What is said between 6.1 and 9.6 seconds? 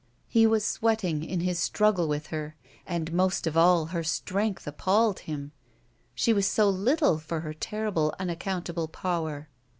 ^e was so little for her terrible unaccountable power.